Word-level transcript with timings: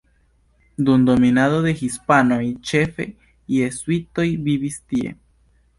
Dum 0.87 1.03
dominado 1.09 1.59
de 1.65 1.73
hispanoj 1.81 2.41
ĉefe 2.71 3.09
jezuitoj 3.59 4.31
vivis 4.49 4.85
tie. 4.93 5.19